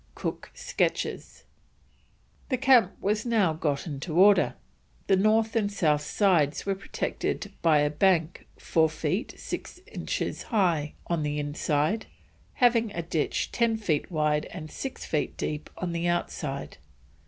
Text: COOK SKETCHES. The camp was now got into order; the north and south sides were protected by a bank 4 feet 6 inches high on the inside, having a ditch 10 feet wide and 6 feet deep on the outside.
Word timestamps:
COOK 0.15 0.49
SKETCHES. 0.55 1.43
The 2.49 2.57
camp 2.57 2.93
was 2.99 3.23
now 3.23 3.53
got 3.53 3.85
into 3.85 4.17
order; 4.19 4.55
the 5.05 5.15
north 5.15 5.55
and 5.55 5.71
south 5.71 6.01
sides 6.01 6.65
were 6.65 6.73
protected 6.73 7.53
by 7.61 7.81
a 7.81 7.91
bank 7.91 8.47
4 8.57 8.89
feet 8.89 9.35
6 9.37 9.79
inches 9.85 10.41
high 10.49 10.93
on 11.05 11.21
the 11.21 11.37
inside, 11.37 12.07
having 12.55 12.91
a 12.93 13.03
ditch 13.03 13.51
10 13.51 13.77
feet 13.77 14.09
wide 14.09 14.47
and 14.47 14.71
6 14.71 15.05
feet 15.05 15.37
deep 15.37 15.69
on 15.77 15.91
the 15.91 16.07
outside. 16.07 16.77